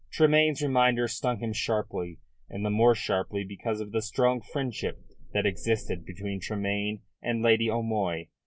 Tremayne's 0.09 0.63
reminder 0.63 1.07
stung 1.07 1.37
him 1.41 1.53
sharply, 1.53 2.17
and 2.49 2.65
the 2.65 2.71
more 2.71 2.95
sharply 2.95 3.43
because 3.43 3.79
of 3.79 3.91
the 3.91 4.01
strong 4.01 4.41
friendship 4.41 4.99
that 5.31 5.45
existed 5.45 6.05
between 6.05 6.39
Tremayne 6.39 7.01
and 7.21 7.43
Lady 7.43 7.69
O'Moy. 7.69 8.27